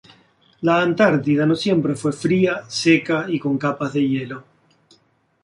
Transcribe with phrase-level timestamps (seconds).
[0.61, 4.43] La Antártida no siempre fue fría, seca y con capas de hielo.